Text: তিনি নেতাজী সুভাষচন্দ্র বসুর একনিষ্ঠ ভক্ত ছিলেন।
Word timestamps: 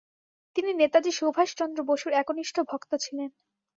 তিনি 0.55 0.71
নেতাজী 0.73 1.11
সুভাষচন্দ্র 1.11 1.79
বসুর 1.89 2.11
একনিষ্ঠ 2.13 2.55
ভক্ত 2.69 2.91
ছিলেন। 3.03 3.29